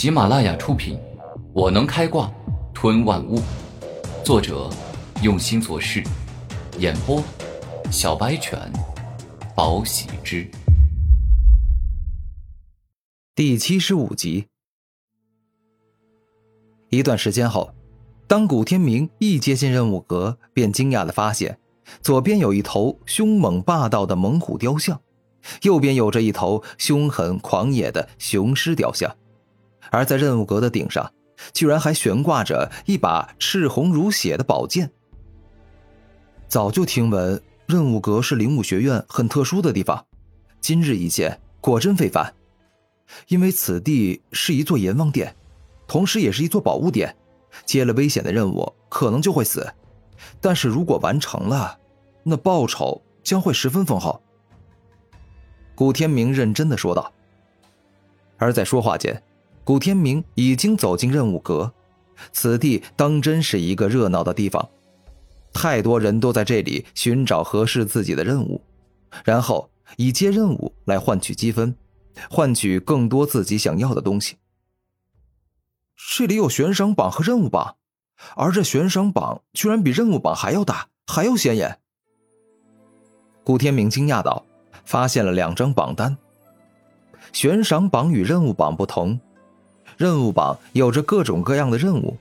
[0.00, 0.96] 喜马拉雅出品，
[1.52, 2.32] 《我能开挂
[2.72, 3.38] 吞万物》，
[4.24, 4.70] 作者
[5.22, 6.02] 用心做事，
[6.78, 7.22] 演播
[7.92, 8.58] 小白犬，
[9.54, 10.50] 宝喜之，
[13.34, 14.46] 第七十五集。
[16.88, 17.74] 一段时间后，
[18.26, 21.58] 当古天明一接近任务阁，便惊讶的发现，
[22.00, 24.98] 左边有一头凶猛霸道的猛虎雕像。
[25.60, 29.14] 右边有着一头凶狠狂野的雄狮雕像，
[29.90, 31.12] 而在任务阁的顶上，
[31.52, 34.90] 居然还悬挂着一把赤红如血的宝剑。
[36.48, 40.04] 早就听闻任务阁是灵武学院很特殊的地方，
[40.60, 42.34] 今日一见，果真非凡。
[43.28, 45.34] 因为此地是一座阎王殿，
[45.86, 47.16] 同时也是一座宝物殿，
[47.64, 49.72] 接了危险的任务可能就会死，
[50.40, 51.78] 但是如果完成了，
[52.22, 54.20] 那报酬将会十分丰厚。
[55.74, 57.12] 古天明认真的说道。
[58.38, 59.22] 而在说话间，
[59.70, 61.72] 古天明已经走进任务阁。
[62.32, 64.68] 此地当真是一个热闹的地方，
[65.52, 68.60] 太多人都在这里寻找合适自己的任务，
[69.24, 71.72] 然后以接任务来换取积分，
[72.28, 74.38] 换取更多自己想要的东西。
[76.16, 77.76] 这里有悬赏榜和任务榜，
[78.34, 81.78] 而这悬赏榜居然比任务榜还要大，还要显眼。
[83.44, 84.44] 古天明惊讶道。
[84.84, 86.16] 发现了两张榜单。
[87.32, 89.20] 悬赏榜与任务榜不同，
[90.00, 92.16] 任务榜有着各种各样的任务，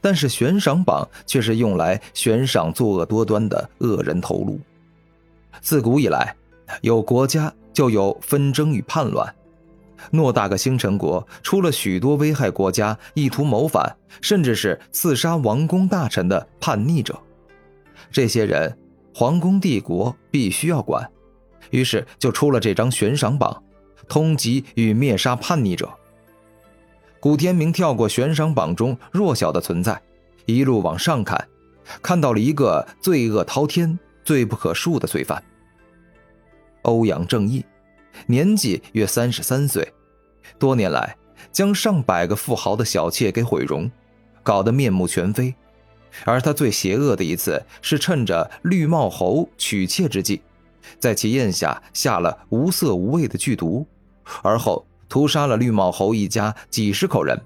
[0.00, 4.58] 但是悬赏榜却是用来悬赏作恶多端的恶人头颅。
[5.60, 6.34] 自古以来，
[6.80, 9.30] 有国家就有纷争与叛乱，
[10.10, 17.14] 偌大个星辰国出了许多危害国家、意图谋反，甚至是刺杀王公大臣的叛逆者。
[18.10, 18.74] 这些人，
[19.14, 21.06] 皇宫帝国必须要管。
[21.68, 23.62] 于是就出了这张悬赏榜，
[24.08, 25.86] 通缉与灭杀叛逆者。
[27.28, 30.00] 古天明跳过悬赏榜中弱小的存在，
[30.46, 31.46] 一路往上看，
[32.00, 35.44] 看到了一个罪恶滔天、罪不可恕的罪犯——
[36.84, 37.62] 欧阳正义，
[38.24, 39.92] 年纪约三十三岁，
[40.58, 41.18] 多年来
[41.52, 43.90] 将上百个富豪的小妾给毁容，
[44.42, 45.54] 搞得面目全非。
[46.24, 50.40] 而他最邪恶的一次，是趁着绿帽侯娶妾之际。
[50.98, 53.86] 在其咽下下了无色无味的剧毒，
[54.40, 57.40] 而后屠杀了绿帽侯一家几十口人，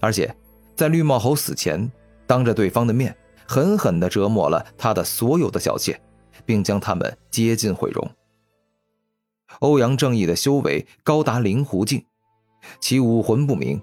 [0.00, 0.34] 而且
[0.74, 1.90] 在绿帽侯死前，
[2.26, 3.16] 当着对方的面
[3.46, 6.00] 狠狠地折磨了他的所有的小妾，
[6.44, 8.10] 并将他们接近毁容。
[9.60, 12.04] 欧阳正义的修为高达灵狐境，
[12.80, 13.80] 其武魂不明，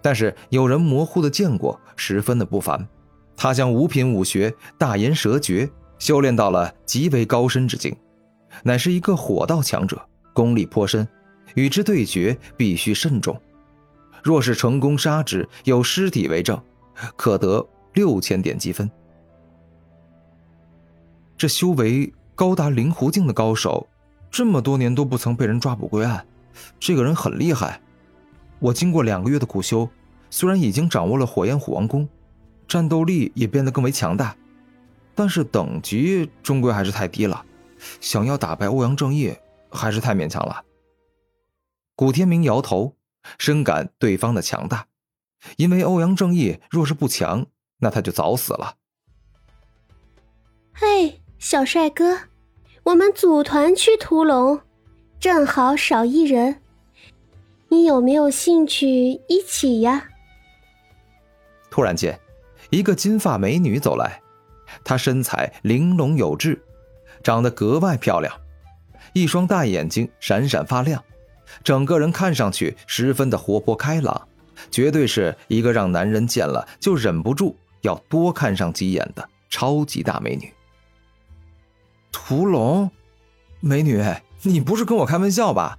[0.00, 2.88] 但是有人模糊的见过，十分的不凡。
[3.36, 5.70] 他将五品武学大岩蛇诀。
[5.98, 7.96] 修炼到了极为高深之境，
[8.64, 11.06] 乃是一个火道强者，功力颇深，
[11.54, 13.40] 与之对决必须慎重。
[14.22, 16.60] 若是成功杀之，有尸体为证，
[17.16, 18.90] 可得六千点积分。
[21.36, 23.88] 这修为高达灵狐境的高手，
[24.30, 26.24] 这么多年都不曾被人抓捕归案，
[26.78, 27.80] 这个人很厉害。
[28.60, 29.88] 我经过两个月的苦修，
[30.30, 32.08] 虽然已经掌握了火焰虎王功，
[32.68, 34.36] 战斗力也变得更为强大。
[35.14, 37.44] 但是等级终归还是太低了，
[38.00, 39.34] 想要打败欧阳正义
[39.70, 40.62] 还是太勉强了。
[42.02, 42.96] 古天明摇头，
[43.38, 44.88] 深感对方的强大，
[45.56, 47.46] 因为欧阳正义若是不强，
[47.78, 48.74] 那他就早死了。
[50.72, 52.18] 嘿，小帅哥，
[52.82, 54.62] 我们组团去屠龙，
[55.20, 56.60] 正好少一人，
[57.68, 58.88] 你有没有兴趣
[59.28, 60.08] 一起呀？
[61.70, 62.18] 突然间，
[62.70, 64.20] 一个金发美女走来。
[64.82, 66.60] 她身材玲珑有致，
[67.22, 68.36] 长得格外漂亮，
[69.12, 71.00] 一双大眼睛闪闪发亮，
[71.62, 74.28] 整个人看上去十分的活泼开朗，
[74.70, 80.52] 绝对是一个让男人见了就忍不住要多看上几眼的超级大美女。
[82.10, 82.90] 屠龙，
[83.60, 84.02] 美女，
[84.42, 85.78] 你不是跟我开玩笑吧？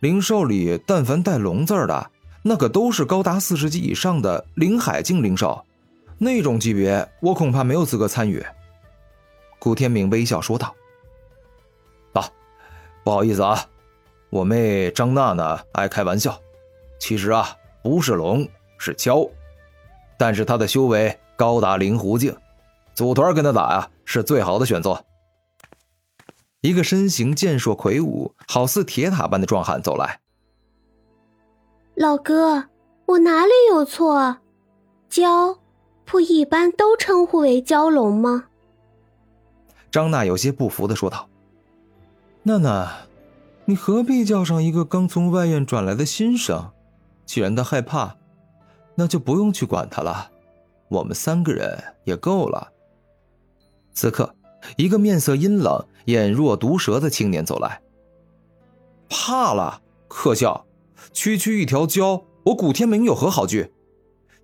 [0.00, 2.10] 灵兽里但凡带“龙”字的，
[2.42, 5.64] 那可都是高达四十级以上的灵海境灵兽。
[6.18, 8.44] 那种级别，我恐怕没有资格参与。”
[9.58, 10.74] 古天明微笑说道。
[12.12, 12.30] “啊，
[13.02, 13.66] 不好意思啊，
[14.34, 16.36] 我妹张娜娜爱开玩笑。
[16.98, 18.44] 其实啊，不是龙，
[18.78, 19.30] 是蛟，
[20.18, 22.36] 但是她的修为高达灵狐境，
[22.94, 25.04] 组团跟她打呀，是最好的选择。”
[26.62, 30.18] 一个身形健硕魁梧、好似铁塔般的壮汉走来。
[31.94, 32.64] “老哥，
[33.06, 34.38] 我哪里有错？
[35.08, 35.58] 蛟。”
[36.04, 38.46] 不一般都称呼为蛟龙吗？
[39.92, 41.28] 张娜有些不服的说道
[42.42, 42.92] ：“娜娜，
[43.66, 46.70] 你何必叫上一个刚从外院转来的新生？
[47.24, 48.16] 既然他害怕，
[48.94, 50.30] 那就不用去管他了。
[50.88, 52.70] 我们三个人也够了。
[53.94, 54.34] 此刻，
[54.76, 57.80] 一个面色阴冷、眼若毒蛇的青年走来。
[59.08, 59.80] 怕了？
[60.08, 60.66] 可笑！
[61.12, 63.72] 区区一条蛟，我古天明有何好惧？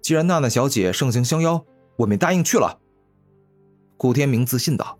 [0.01, 1.65] 既然娜娜小姐盛情相邀，
[1.97, 2.79] 我便答应去了。
[3.99, 4.99] 古天明自信道：“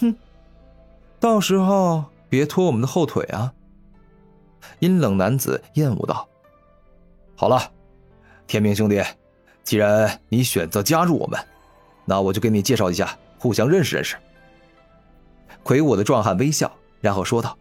[0.00, 0.16] 哼，
[1.20, 3.52] 到时候别拖我们的后腿啊！”
[4.80, 6.28] 阴冷男子厌恶道
[7.36, 7.70] ：“好了，
[8.46, 9.02] 天明兄弟，
[9.62, 11.38] 既然你选择加入我们，
[12.04, 14.16] 那我就给你介绍一下，互相认识认识。”
[15.62, 16.70] 魁梧的壮汉微笑，
[17.00, 17.56] 然后说道：“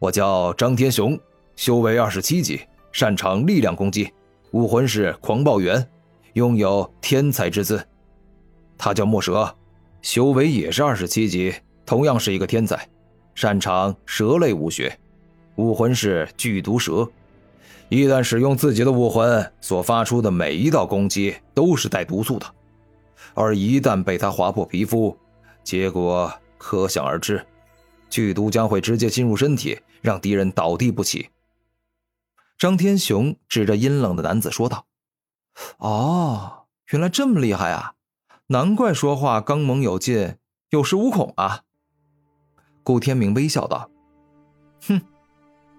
[0.00, 1.18] 我叫张天雄，
[1.54, 2.60] 修为二十七级，
[2.90, 4.12] 擅长力量攻击，
[4.52, 5.88] 武魂是狂暴猿，
[6.32, 7.86] 拥有天才之姿。
[8.76, 9.54] 他叫墨蛇，
[10.02, 11.54] 修为也是二十七级，
[11.84, 12.88] 同样是一个天才，
[13.40, 14.98] 擅长蛇类武学。”
[15.54, 17.08] 武魂是剧毒蛇，
[17.88, 22.46] 一旦使用自己的武魂，所发出的每一道攻击都是带毒素的，
[23.34, 25.16] 而一旦被他划破皮肤，
[25.62, 27.46] 结果可想而知，
[28.10, 31.28] 剧毒将会直接进入身体，让敌人倒地不起。
[32.56, 34.86] 张天雄指着阴冷的男子说道
[35.78, 37.94] ：“哦，原来这么厉害啊！
[38.48, 40.36] 难怪说话刚猛有劲，
[40.70, 41.62] 有恃无恐啊。”
[42.88, 43.90] 顾天明微笑道
[44.88, 45.02] ：“哼。”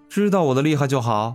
[0.08, 1.34] 知道我的厉害就好，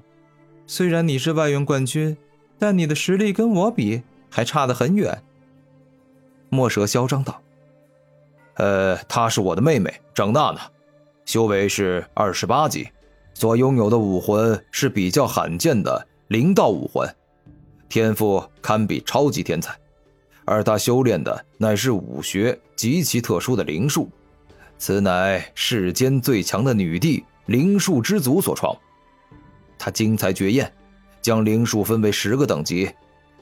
[0.66, 2.16] 虽然你是外援冠军，
[2.58, 5.22] 但你的实力跟我比还差得很远。
[6.48, 7.42] 墨蛇嚣张道
[8.56, 10.62] ：“呃，她是我的妹妹张娜娜，
[11.26, 12.88] 修为是二十八级，
[13.34, 17.14] 所拥有的武魂是比较罕见的灵道武魂，
[17.90, 19.78] 天赋堪比超级天才，
[20.46, 24.10] 而她修炼的乃是武学极其特殊的灵术，
[24.86, 28.78] 此乃世间最强的女帝。”灵术之祖所创，
[29.80, 30.72] 她精彩绝艳，
[31.24, 32.92] 将灵术分为十个等级，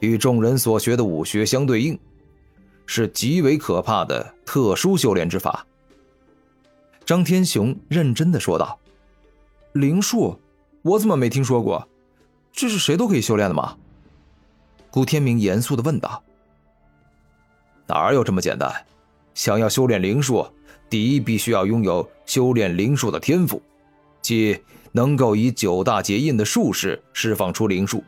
[0.00, 1.98] 与众人所学的武学相对应，
[2.86, 5.66] 是极为可怕的特殊修炼之法。
[7.04, 8.78] 张天雄认真的说道
[9.72, 10.40] ：“灵术，
[10.80, 11.86] 我怎么没听说过？
[12.52, 13.76] 这是谁都可以修炼的吗？”
[14.90, 16.22] 古天明严肃的问道
[17.86, 18.72] ：“哪有这么简单？
[19.34, 20.46] 想要修炼灵术，
[20.94, 23.60] 第一必须要拥有修炼灵术的天赋。”
[24.22, 24.56] 即
[24.92, 28.04] 能够以九大结印的术式释放出灵术，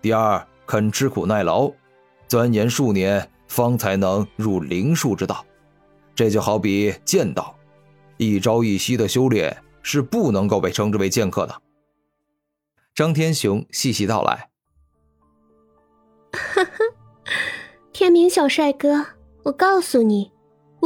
[0.00, 1.68] 第二肯吃苦耐劳，
[2.28, 5.44] 钻研数年方才能入灵术之道。
[6.14, 7.58] 这就好比剑道，
[8.18, 11.60] 一朝一夕的修炼是不能够被称之为剑客的。
[12.94, 14.48] 张天雄细细道来
[16.30, 16.78] ：“哈哈，
[17.92, 19.04] 天明小帅哥，
[19.42, 20.30] 我告诉你，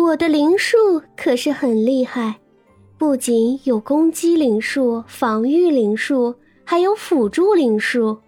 [0.05, 0.77] 我的灵术
[1.17, 2.37] 可是很厉害。”
[2.99, 6.35] 不仅有攻击灵术、防御灵术，
[6.67, 8.19] 还有辅助灵术，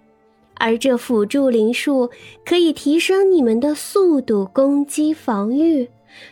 [0.54, 2.08] 而这辅助灵术
[2.42, 5.86] 可以提升你们的速度、攻击、防御，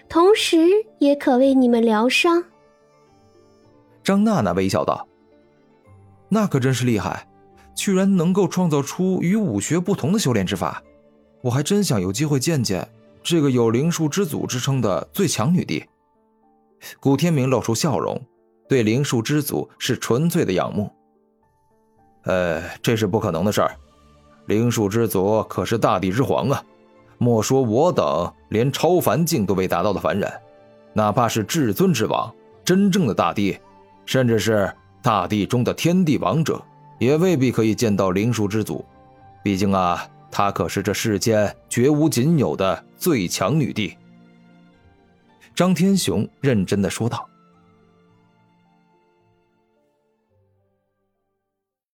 [0.08, 0.56] 同时
[1.00, 2.42] 也可为你们疗伤。
[4.02, 5.06] 张娜娜微笑道
[6.31, 7.28] ：“那可真是厉害，
[7.76, 10.82] 居然能够创造出与武学不同的修炼之法，
[11.42, 12.88] 我还真想有机会见见
[13.22, 15.84] 这个有灵术之祖之称的最强女帝。”
[16.99, 18.20] 古天明露出笑容。
[18.69, 20.88] 对灵术之祖是纯粹的仰慕。
[22.23, 23.76] 呃，这是不可能的事儿。
[24.47, 26.62] 灵术之祖可是大地之皇啊！
[27.18, 30.33] 莫说我等连超凡境都未达到的凡人，
[30.92, 32.33] 哪怕是至尊之王，
[32.64, 33.59] 真正的大帝，
[34.06, 36.62] 甚至是大地中的天地王者，
[37.00, 38.85] 也未必可以见到灵术之祖。
[39.42, 43.96] 毕竟啊，她可是这世间绝无仅有的最强女帝。
[45.54, 47.29] 张天雄认真的说道。